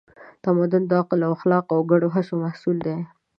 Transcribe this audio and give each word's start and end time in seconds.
تمدن 0.43 0.83
د 0.87 0.91
عقل، 1.01 1.21
اخلاقو 1.35 1.71
او 1.75 1.81
ګډو 1.91 2.09
هڅو 2.15 2.33
محصول 2.43 2.77
دی. 2.85 2.97